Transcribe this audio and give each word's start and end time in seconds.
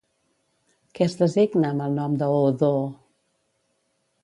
Què 0.99 1.03
es 1.07 1.17
designa 1.19 1.69
amb 1.73 1.85
el 1.89 1.95
nom 1.99 2.17
de 2.23 2.31
Hoodoo? 2.39 2.91